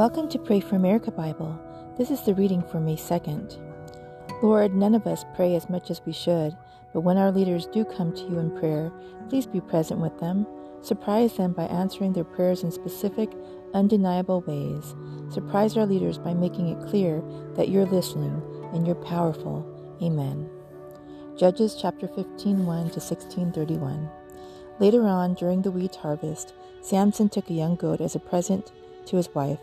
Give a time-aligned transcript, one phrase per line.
[0.00, 1.60] Welcome to Pray for America Bible.
[1.98, 3.58] This is the reading for May 2nd.
[4.42, 6.56] Lord, none of us pray as much as we should,
[6.94, 8.90] but when our leaders do come to you in prayer,
[9.28, 10.46] please be present with them.
[10.80, 13.30] Surprise them by answering their prayers in specific,
[13.74, 14.94] undeniable ways.
[15.30, 17.22] Surprise our leaders by making it clear
[17.54, 19.66] that you're listening and you're powerful.
[20.02, 20.48] Amen.
[21.36, 24.08] Judges chapter 15 1 to 16 31.
[24.78, 28.72] Later on, during the wheat harvest, Samson took a young goat as a present
[29.04, 29.58] to his wife.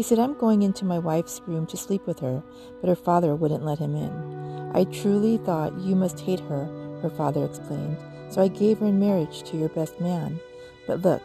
[0.00, 2.42] He said, I'm going into my wife's room to sleep with her,
[2.80, 4.70] but her father wouldn't let him in.
[4.74, 6.64] I truly thought you must hate her,
[7.02, 7.98] her father explained,
[8.30, 10.40] so I gave her in marriage to your best man.
[10.86, 11.20] But look,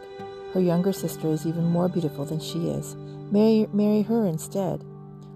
[0.52, 2.96] her younger sister is even more beautiful than she is.
[3.32, 4.84] Marry, marry her instead.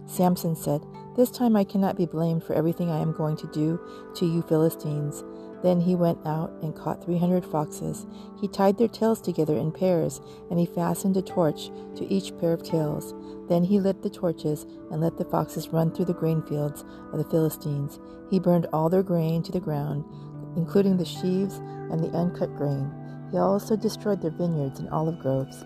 [0.04, 0.84] Samson said,
[1.16, 3.80] This time I cannot be blamed for everything I am going to do
[4.16, 5.24] to you Philistines.
[5.62, 8.06] Then he went out and caught three hundred foxes.
[8.40, 12.52] He tied their tails together in pairs, and he fastened a torch to each pair
[12.52, 13.14] of tails.
[13.48, 17.18] Then he lit the torches and let the foxes run through the grain fields of
[17.18, 17.98] the Philistines.
[18.30, 20.04] He burned all their grain to the ground,
[20.56, 22.90] including the sheaves and the uncut grain.
[23.30, 25.64] He also destroyed their vineyards and olive groves.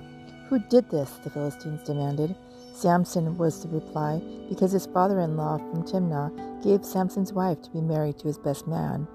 [0.48, 1.10] Who did this?
[1.22, 2.34] the Philistines demanded.
[2.74, 7.70] Samson was the reply, because his father in law from Timnah gave Samson's wife to
[7.70, 9.06] be married to his best man.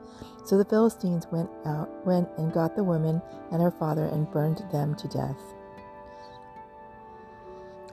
[0.45, 4.63] So the Philistines went out, went and got the woman and her father and burned
[4.71, 5.39] them to death.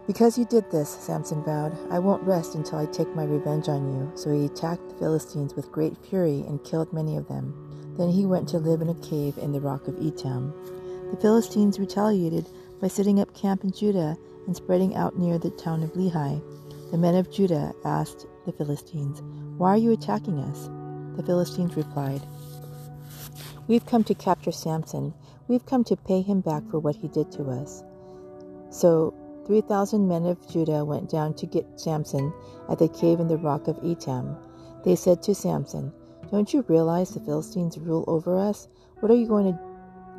[0.07, 3.93] Because you did this, Samson vowed, I won't rest until I take my revenge on
[3.93, 4.13] you.
[4.15, 7.95] So he attacked the Philistines with great fury and killed many of them.
[7.99, 10.53] Then he went to live in a cave in the rock of Etam.
[11.11, 12.47] The Philistines retaliated
[12.81, 16.41] by setting up camp in Judah and spreading out near the town of Lehi.
[16.93, 19.23] The men of Judah asked the Philistines,
[19.57, 20.69] Why are you attacking us?
[21.17, 22.23] The Philistines replied,
[23.69, 25.13] We've come to capture Samson.
[25.49, 27.83] We've come to pay him back for what he did to us.
[28.71, 29.13] So
[29.47, 32.33] 3,000 men of Judah went down to get Samson
[32.71, 34.37] at the cave in the rock of Etam.
[34.85, 35.93] They said to Samson,
[36.31, 38.69] Don't you realize the Philistines rule over us?
[39.01, 39.59] What are you going to,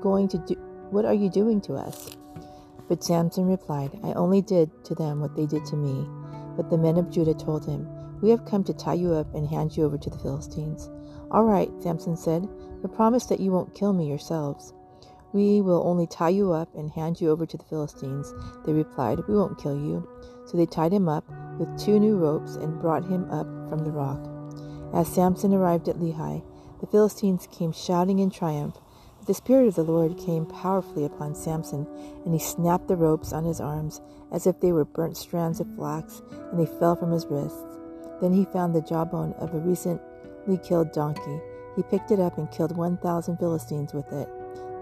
[0.01, 0.55] going to do?
[0.91, 2.17] What are you doing to us?
[2.89, 6.07] But Samson replied, I only did to them what they did to me.
[6.55, 7.87] But the men of Judah told him,
[8.21, 10.89] We have come to tie you up and hand you over to the Philistines.
[11.29, 12.47] All right, Samson said,
[12.87, 14.73] but promise that you won't kill me yourselves.
[15.33, 18.33] We will only tie you up and hand you over to the Philistines.
[18.65, 20.07] They replied, We won't kill you.
[20.45, 21.25] So they tied him up
[21.59, 24.25] with two new ropes and brought him up from the rock.
[24.93, 26.43] As Samson arrived at Lehi,
[26.79, 28.77] the Philistines came shouting in triumph.
[29.25, 31.85] The Spirit of the Lord came powerfully upon Samson,
[32.23, 33.99] and he snapped the ropes on his arms
[34.31, 37.61] as if they were burnt strands of flax, and they fell from his wrists.
[38.21, 41.41] Then he found the jawbone of a recently killed donkey.
[41.77, 44.27] He picked it up and killed 1,000 Philistines with it.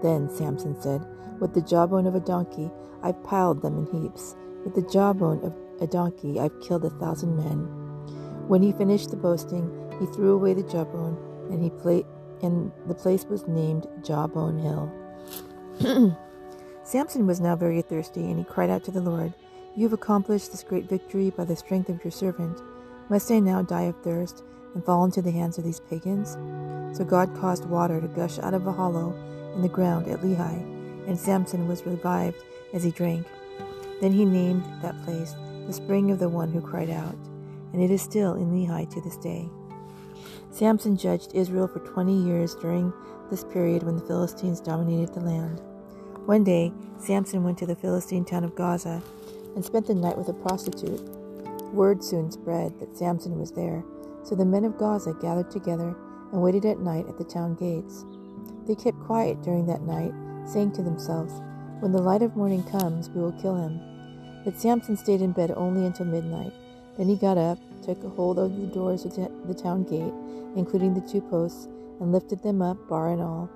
[0.02, 1.06] Then Samson said,
[1.38, 2.70] With the jawbone of a donkey,
[3.02, 4.34] I've piled them in heaps.
[4.64, 7.66] With the jawbone of a donkey, I've killed a thousand men.
[8.48, 9.70] When he finished the boasting,
[10.00, 11.18] he threw away the jawbone,
[11.50, 12.06] and he played
[12.42, 14.92] and the place was named Jawbone Hill.
[16.84, 19.32] Samson was now very thirsty, and he cried out to the Lord,
[19.74, 22.60] You have accomplished this great victory by the strength of your servant.
[23.08, 24.42] Must I now die of thirst
[24.76, 26.36] and fall into the hands of these pagans?
[26.94, 29.14] So God caused water to gush out of a hollow
[29.54, 32.44] in the ground at Lehi, and Samson was revived
[32.74, 33.26] as he drank.
[34.02, 35.34] Then he named that place
[35.66, 37.16] the spring of the one who cried out,
[37.72, 39.48] and it is still in Lehi to this day.
[40.50, 42.92] Samson judged Israel for 20 years during
[43.30, 45.62] this period when the Philistines dominated the land.
[46.26, 49.02] One day, Samson went to the Philistine town of Gaza
[49.54, 51.00] and spent the night with a prostitute.
[51.72, 53.82] Word soon spread that Samson was there,
[54.26, 55.94] so the men of Gaza gathered together
[56.32, 58.04] and waited at night at the town gates.
[58.66, 60.12] They kept quiet during that night,
[60.44, 61.32] saying to themselves,
[61.78, 63.80] When the light of morning comes, we will kill him.
[64.44, 66.52] But Samson stayed in bed only until midnight.
[66.98, 70.12] Then he got up, took hold of the doors of the town gate,
[70.56, 71.68] including the two posts,
[72.00, 73.48] and lifted them up, bar and all.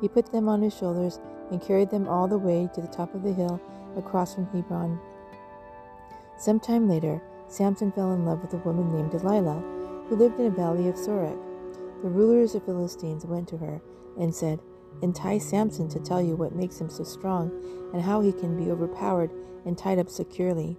[0.00, 1.20] He put them on his shoulders
[1.50, 3.60] and carried them all the way to the top of the hill
[3.96, 4.98] across from Hebron.
[6.38, 9.62] Some time later, Samson fell in love with a woman named Delilah,
[10.14, 11.36] who lived in a valley of Sorek.
[12.02, 13.82] The rulers of Philistines went to her
[14.16, 14.60] and said,
[15.02, 17.50] Entice Samson to tell you what makes him so strong
[17.92, 19.32] and how he can be overpowered
[19.66, 20.76] and tied up securely.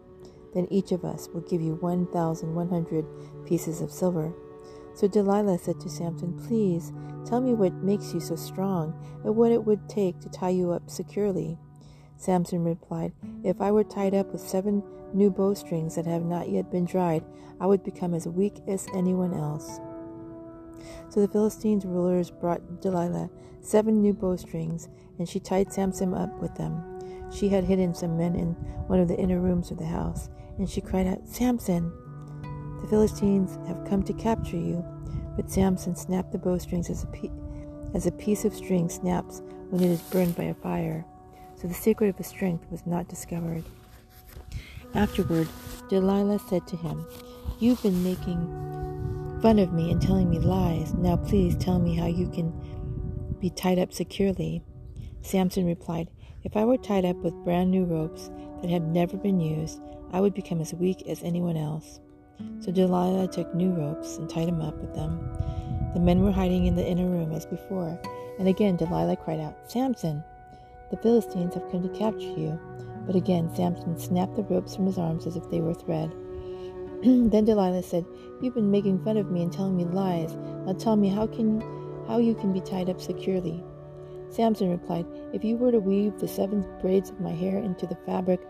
[0.54, 3.06] Then each of us will give you 1,100
[3.46, 4.34] pieces of silver.
[4.94, 6.94] So Delilah said to Samson, Please
[7.26, 10.72] tell me what makes you so strong and what it would take to tie you
[10.72, 11.60] up securely.
[12.18, 13.14] Samson replied,
[13.44, 14.84] If I were tied up with seven
[15.14, 17.24] new bowstrings that have not yet been dried,
[17.60, 19.80] I would become as weak as anyone else.
[21.10, 23.30] So the Philistines' rulers brought Delilah
[23.62, 26.84] seven new bowstrings, and she tied Samson up with them.
[27.32, 28.50] she had hidden some men in
[28.88, 31.92] one of the inner rooms of the house, and she cried out, Samson,
[32.82, 34.86] the Philistines have come to capture you.
[35.36, 37.32] But Samson snapped the bowstrings as a, pe-
[37.94, 41.04] as a piece of string snaps when it is burned by a fire.
[41.60, 43.64] So the secret of his strength was not discovered.
[44.94, 45.48] Afterward,
[45.90, 47.06] Delilah said to him,
[47.60, 50.94] You've been making fun of me and telling me lies.
[50.94, 52.54] Now please tell me how you can
[53.40, 54.64] be tied up securely.
[55.22, 56.10] Samson replied,
[56.44, 58.30] If I were tied up with brand new ropes
[58.62, 59.82] that had never been used,
[60.12, 62.00] I would become as weak as anyone else.
[62.60, 65.20] So Delilah took new ropes and tied him up with them.
[65.94, 68.00] The men were hiding in the inner room as before,
[68.40, 70.24] and again Delilah cried out, Samson,
[70.92, 72.60] the Philistines have come to capture you.
[73.06, 76.12] But again Samson snapped the ropes from his arms as if they were thread.
[77.04, 78.06] then Delilah said,
[78.42, 80.34] You've been making fun of me and telling me lies.
[80.66, 81.62] Now tell me how can
[82.08, 83.64] how you can be tied up securely.
[84.30, 87.98] Samson replied, If you were to weave the seven braids of my hair into the
[88.06, 88.42] fabric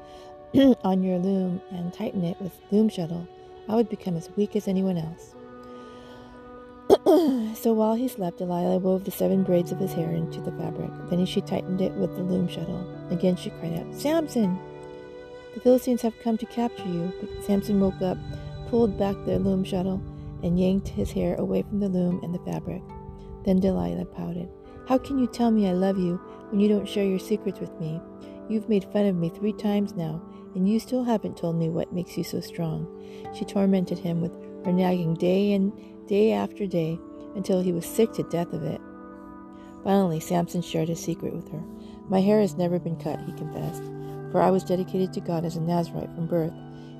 [0.84, 3.28] on your loom and tighten it with loom shuttle,
[3.68, 5.36] I would become as weak as anyone else.
[7.56, 10.92] so while he slept, Delilah wove the seven braids of his hair into the fabric.
[11.10, 12.86] Then she tightened it with the loom shuttle.
[13.10, 14.58] Again she cried out, Samson!
[15.54, 17.14] The Philistines have come to capture you.
[17.22, 18.18] But Samson woke up,
[18.70, 20.02] pulled back the loom shuttle,
[20.44, 22.82] and yanked his hair away from the loom and the fabric.
[23.46, 24.50] Then Delilah pouted.
[24.88, 26.18] How can you tell me I love you
[26.50, 28.02] when you don't share your secrets with me?
[28.50, 30.22] You've made fun of me three times now,
[30.54, 32.86] and you still haven't told me what makes you so strong.
[33.34, 34.32] She tormented him with
[34.66, 35.72] her nagging day and
[36.08, 37.00] day after day
[37.36, 38.82] until he was sick to death of it.
[39.84, 41.62] Finally, Samson shared his secret with her.
[42.10, 43.84] My hair has never been cut, he confessed,
[44.32, 46.54] for I was dedicated to God as a Nazarite from birth.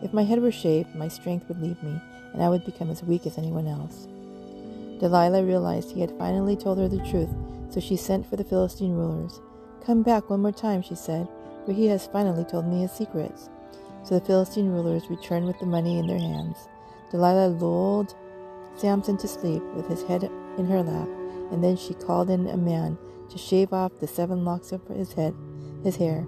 [0.04, 2.00] If my head were shaved, my strength would leave me,
[2.34, 4.08] and I would become as weak as anyone else.
[5.00, 7.30] Delilah realized he had finally told her the truth,
[7.70, 9.42] so she sent for the Philistine rulers.
[9.86, 11.28] Come back one more time, she said,
[11.66, 13.50] for he has finally told me his secrets.
[14.04, 16.58] So the Philistine rulers returned with the money in their hands.
[17.12, 18.16] Delilah lulled
[18.78, 20.24] Samson to sleep with his head
[20.58, 21.08] in her lap,
[21.52, 22.98] and then she called in a man
[23.30, 25.34] to shave off the seven locks of his head,
[25.84, 26.26] his hair.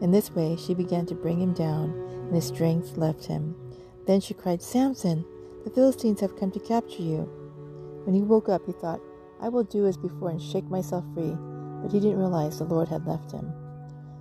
[0.00, 3.54] In this way she began to bring him down, and his strength left him.
[4.06, 5.24] Then she cried, Samson,
[5.64, 7.28] the Philistines have come to capture you.
[8.04, 9.00] When he woke up, he thought,
[9.40, 11.36] I will do as before and shake myself free.
[11.82, 13.52] But he didn't realize the Lord had left him.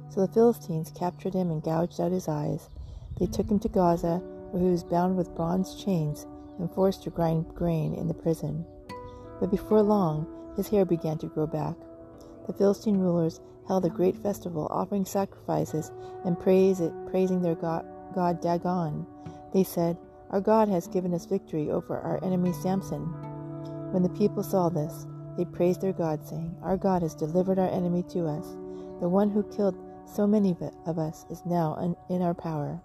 [0.09, 2.69] So the Philistines captured him and gouged out his eyes.
[3.19, 4.17] They took him to Gaza,
[4.51, 6.27] where he was bound with bronze chains
[6.59, 8.65] and forced to grind grain in the prison.
[9.39, 11.75] But before long, his hair began to grow back.
[12.47, 15.91] The Philistine rulers held a great festival, offering sacrifices
[16.25, 19.05] and praise it, praising their god, god Dagon.
[19.53, 19.97] They said,
[20.29, 23.01] Our God has given us victory over our enemy Samson.
[23.91, 25.05] When the people saw this,
[25.37, 28.47] they praised their God, saying, Our God has delivered our enemy to us.
[28.99, 30.55] The one who killed so many
[30.85, 32.81] of us is now in our power.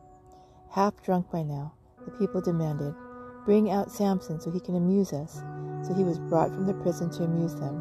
[0.70, 1.72] Half drunk by now,
[2.04, 2.94] the people demanded,
[3.44, 5.42] Bring out Samson so he can amuse us.
[5.86, 7.76] So he was brought from the prison to amuse them,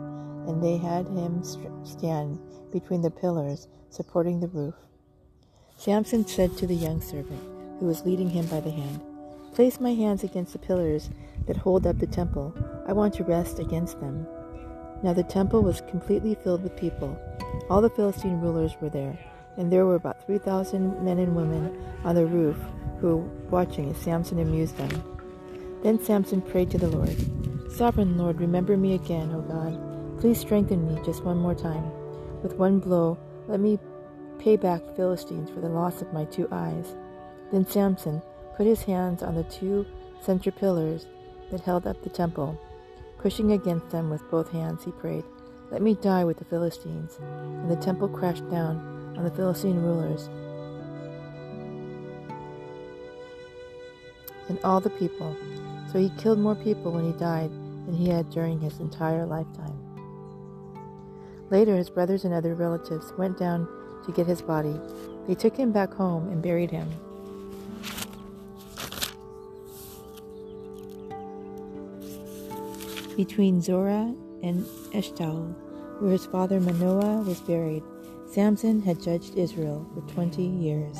[0.48, 1.44] and they had him
[1.84, 2.40] stand
[2.72, 4.74] between the pillars supporting the roof.
[5.78, 7.42] Samson said to the young servant,
[7.80, 9.02] who was leading him by the hand,
[9.54, 11.10] Place my hands against the pillars
[11.46, 12.56] that hold up the temple.
[12.88, 14.26] I want to rest against them.
[15.04, 17.20] Now the temple was completely filled with people.
[17.70, 19.18] All the Philistine rulers were there,
[19.58, 22.58] and there were about 3,000 men and women on the roof
[23.00, 25.21] who were watching as Samson amused them.
[25.84, 27.16] Then Samson prayed to the Lord
[27.72, 30.20] Sovereign Lord, remember me again, O God.
[30.20, 31.90] Please strengthen me just one more time.
[32.44, 33.80] With one blow, let me
[34.38, 36.96] pay back the Philistines for the loss of my two eyes.
[37.52, 38.22] Then Samson
[38.56, 39.86] put his hands on the two
[40.22, 41.08] center pillars
[41.50, 42.60] that held up the temple.
[43.18, 45.24] Pushing against them with both hands, he prayed,
[45.72, 47.18] Let me die with the Philistines.
[47.20, 50.30] And the temple crashed down on the Philistine rulers
[54.50, 55.36] and all the people.
[55.92, 57.52] So he killed more people when he died
[57.86, 59.78] than he had during his entire lifetime.
[61.50, 63.68] Later, his brothers and other relatives went down
[64.06, 64.80] to get his body.
[65.28, 66.90] They took him back home and buried him.
[73.18, 75.54] Between Zorah and Eshtaol,
[76.00, 77.84] where his father Manoah was buried,
[78.28, 80.98] Samson had judged Israel for twenty years.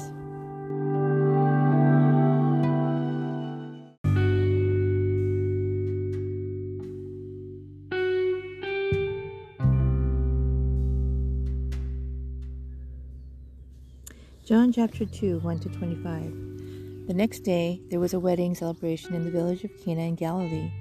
[14.74, 17.08] Chapter 2, 1 to 25.
[17.08, 20.72] The next day there was a wedding celebration in the village of Cana in Galilee.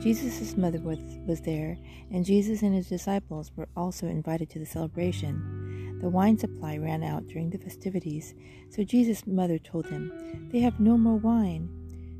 [0.00, 1.76] Jesus' mother was, was there,
[2.10, 5.98] and Jesus and his disciples were also invited to the celebration.
[6.00, 8.34] The wine supply ran out during the festivities,
[8.70, 11.68] so Jesus' mother told him, They have no more wine.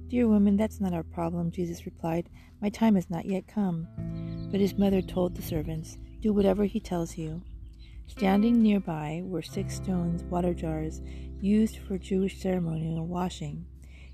[0.08, 2.28] Dear woman, that's not our problem, Jesus replied.
[2.60, 3.88] My time has not yet come.
[4.50, 7.42] But his mother told the servants, Do whatever he tells you.
[8.06, 11.02] Standing nearby were six stones water jars
[11.40, 13.66] used for Jewish ceremonial washing.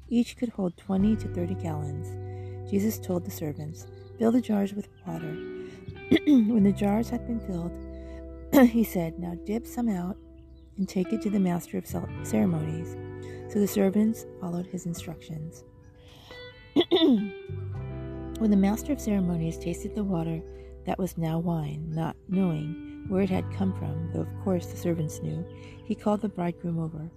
[0.09, 2.71] Each could hold 20 to 30 gallons.
[2.71, 3.87] Jesus told the servants,
[4.19, 5.33] Fill the jars with water.
[6.27, 7.73] when the jars had been filled,
[8.71, 10.17] he said, Now dip some out
[10.77, 12.97] and take it to the master of ceremonies.
[13.53, 15.65] So the servants followed his instructions.
[18.39, 20.43] when the master of ceremonies tasted the water
[20.87, 24.77] that was now wine, not knowing where it had come from, though of course the
[24.77, 25.45] servants knew,
[25.85, 27.11] he called the bridegroom over.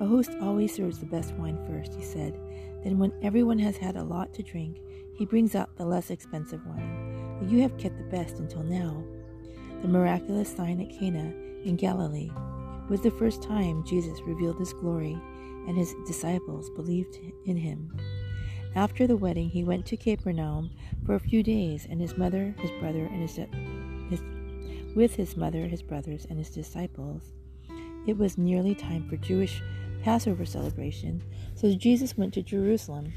[0.00, 2.38] A host always serves the best wine first, he said.
[2.82, 4.78] Then, when everyone has had a lot to drink,
[5.14, 7.36] he brings out the less expensive wine.
[7.38, 9.04] But you have kept the best until now.
[9.82, 11.34] The miraculous sign at Cana
[11.64, 12.30] in Galilee
[12.88, 15.18] was the first time Jesus revealed his glory,
[15.68, 17.94] and his disciples believed in him.
[18.74, 20.70] After the wedding, he went to Capernaum
[21.04, 23.36] for a few days, and his mother, his brother, and his,
[24.08, 24.22] his
[24.94, 27.32] with his mother, his brothers, and his disciples.
[28.06, 29.62] It was nearly time for Jewish
[30.02, 31.22] Passover celebration,
[31.54, 33.12] so Jesus went to Jerusalem.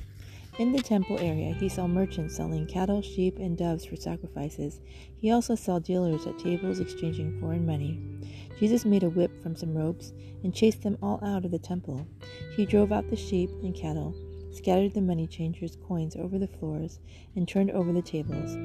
[0.60, 4.82] In the temple area, he saw merchants selling cattle, sheep, and doves for sacrifices.
[5.18, 8.00] He also saw dealers at tables exchanging foreign money.
[8.60, 10.14] Jesus made a whip from some ropes
[10.44, 12.06] and chased them all out of the temple.
[12.56, 14.14] He drove out the sheep and cattle
[14.54, 17.00] scattered the money changers' coins over the floors,
[17.36, 18.56] and turned over the tables.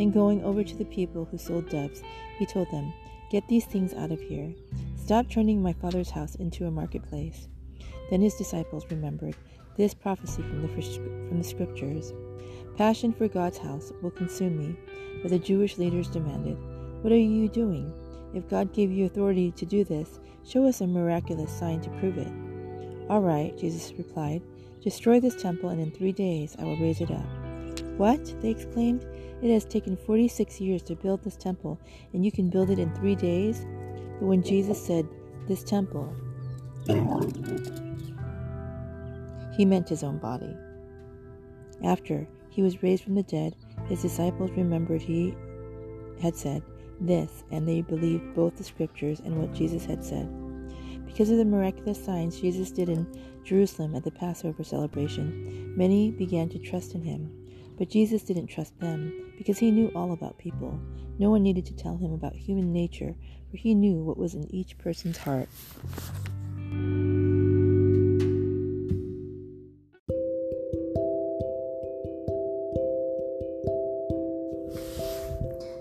[0.00, 2.02] Then, going over to the people who sold doves,
[2.38, 2.90] he told them,
[3.30, 4.50] Get these things out of here.
[4.96, 7.48] Stop turning my father's house into a marketplace.
[8.08, 9.36] Then his disciples remembered
[9.76, 12.14] this prophecy from the, from the scriptures.
[12.78, 14.74] Passion for God's house will consume me.
[15.20, 16.56] But the Jewish leaders demanded,
[17.02, 17.92] What are you doing?
[18.32, 22.16] If God gave you authority to do this, show us a miraculous sign to prove
[22.16, 22.32] it.
[23.10, 24.40] All right, Jesus replied.
[24.82, 27.39] Destroy this temple, and in three days I will raise it up.
[28.00, 28.40] What?
[28.40, 29.04] They exclaimed.
[29.42, 31.78] It has taken 46 years to build this temple,
[32.14, 33.66] and you can build it in three days?
[34.18, 35.06] But when Jesus said,
[35.46, 36.10] This temple,
[39.54, 40.56] he meant his own body.
[41.84, 43.54] After he was raised from the dead,
[43.86, 45.34] his disciples remembered he
[46.22, 46.62] had said
[47.02, 50.26] this, and they believed both the scriptures and what Jesus had said.
[51.04, 53.06] Because of the miraculous signs Jesus did in
[53.44, 57.30] Jerusalem at the Passover celebration, many began to trust in him.
[57.80, 60.78] But Jesus didn't trust them because he knew all about people.
[61.18, 63.16] No one needed to tell him about human nature,
[63.50, 65.48] for he knew what was in each person's heart.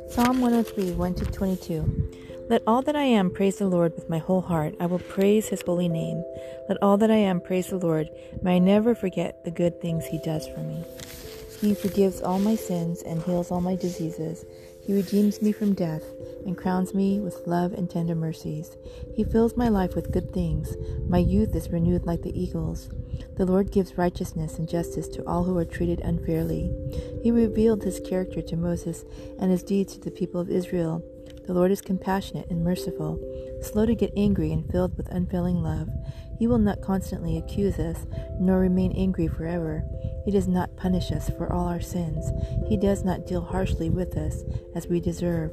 [0.10, 2.12] Psalm 103 1 to 22.
[2.50, 4.74] Let all that I am praise the Lord with my whole heart.
[4.80, 6.24] I will praise his holy name.
[6.70, 8.10] Let all that I am praise the Lord.
[8.42, 10.86] May I never forget the good things he does for me.
[11.62, 14.46] He forgives all my sins and heals all my diseases.
[14.82, 16.04] He redeems me from death
[16.46, 18.78] and crowns me with love and tender mercies.
[19.14, 20.76] He fills my life with good things.
[21.08, 22.90] My youth is renewed like the eagles.
[23.36, 26.72] The Lord gives righteousness and justice to all who are treated unfairly.
[27.22, 29.04] He revealed his character to Moses
[29.38, 31.04] and his deeds to the people of Israel.
[31.46, 33.20] The Lord is compassionate and merciful,
[33.62, 35.90] slow to get angry and filled with unfailing love.
[36.40, 38.08] He will not constantly accuse us,
[38.40, 39.84] nor remain angry forever.
[40.24, 42.32] He does not punish us for all our sins.
[42.68, 44.44] He does not deal harshly with us
[44.74, 45.52] as we deserve.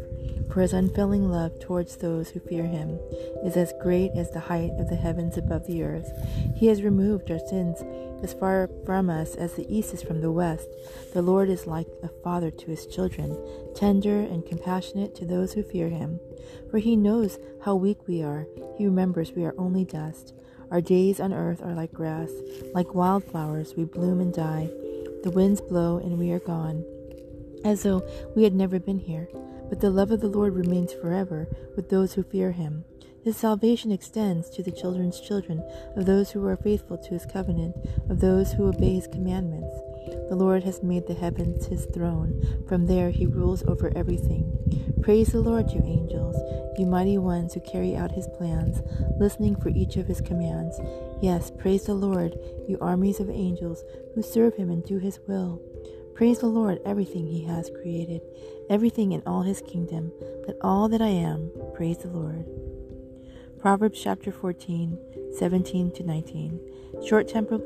[0.52, 3.00] For his unfailing love towards those who fear him
[3.44, 6.08] is as great as the height of the heavens above the earth.
[6.54, 7.82] He has removed our sins
[8.22, 10.68] as far from us as the east is from the west.
[11.12, 13.36] The Lord is like a father to his children,
[13.74, 16.20] tender and compassionate to those who fear him.
[16.70, 18.46] For he knows how weak we are.
[18.78, 20.32] He remembers we are only dust.
[20.70, 22.30] Our days on earth are like grass.
[22.74, 24.68] Like wildflowers, we bloom and die.
[25.22, 26.84] The winds blow and we are gone,
[27.64, 28.02] as though
[28.34, 29.28] we had never been here.
[29.68, 32.84] But the love of the Lord remains forever with those who fear him.
[33.24, 35.62] His salvation extends to the children's children
[35.96, 37.74] of those who are faithful to his covenant,
[38.08, 39.76] of those who obey his commandments.
[40.28, 42.64] The Lord has made the heavens his throne.
[42.68, 44.52] From there he rules over everything.
[45.00, 46.36] Praise the Lord, you angels,
[46.78, 48.82] you mighty ones who carry out his plans,
[49.20, 50.80] listening for each of his commands.
[51.22, 55.62] Yes, praise the Lord, you armies of angels who serve him and do his will.
[56.16, 58.22] Praise the Lord, everything he has created,
[58.68, 60.10] everything in all his kingdom.
[60.46, 62.46] Let all that I am praise the Lord.
[63.60, 64.98] Proverbs chapter 14,
[65.38, 66.60] 17 to 19.
[67.06, 67.62] Short tempered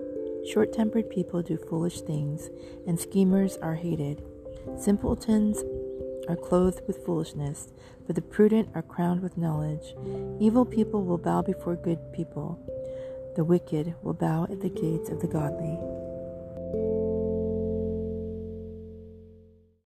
[0.46, 2.50] Short tempered people do foolish things,
[2.86, 4.22] and schemers are hated.
[4.78, 5.62] Simpletons
[6.28, 7.72] are clothed with foolishness,
[8.06, 9.94] but the prudent are crowned with knowledge.
[10.38, 12.58] Evil people will bow before good people.
[13.36, 15.99] The wicked will bow at the gates of the godly.